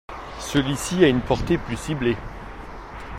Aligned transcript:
Celui-ci 0.39 1.03
a 1.05 1.09
une 1.09 1.21
portée 1.21 1.59
plus 1.59 1.77
ciblée. 1.77 2.17